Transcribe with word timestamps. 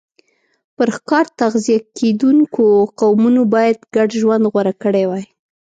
پر 0.75 0.87
ښکار 0.97 1.25
تغذیه 1.39 1.79
کېدونکو 1.97 2.65
قومونو 2.99 3.41
باید 3.53 3.77
ګډ 3.95 4.09
ژوند 4.21 4.43
غوره 4.51 4.73
کړی 4.83 5.03
وای 5.07 5.25